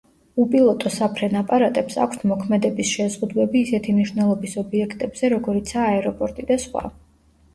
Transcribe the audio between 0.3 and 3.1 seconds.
უპილოტო საფრენ აპარატებს აქვთ მოქმედების